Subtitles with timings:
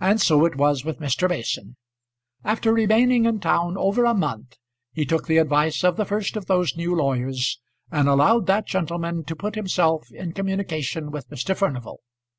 [0.00, 1.28] And so it was with Mr.
[1.28, 1.76] Mason.
[2.44, 4.56] After remaining in town over a month
[4.94, 7.60] he took the advice of the first of those new lawyers
[7.92, 11.54] and allowed that gentleman to put himself in communication with Mr.
[11.54, 12.00] Furnival.